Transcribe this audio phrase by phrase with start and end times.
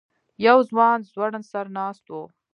[0.45, 2.15] یو ځوان ځوړند سر ناست و.